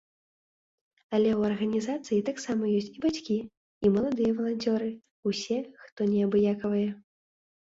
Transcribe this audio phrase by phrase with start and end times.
[1.17, 3.37] Але ў арганізацыі таксама ёсць і бацькі,
[3.85, 4.89] і маладыя валанцёры,
[5.31, 6.91] усе, хто неабыякавыя.